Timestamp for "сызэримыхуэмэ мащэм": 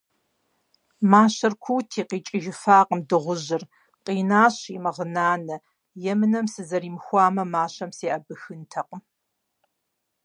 6.53-7.91